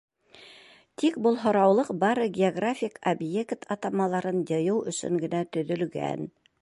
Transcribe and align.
Тик 1.01 1.17
был 1.25 1.35
һораулыҡ 1.43 1.91
бары 2.03 2.25
географик 2.37 2.97
объект 3.13 3.67
атамаларын 3.77 4.43
йыйыу 4.49 4.83
өсөн 4.93 5.21
генә 5.27 5.43
төҙөлгән. 5.59 6.27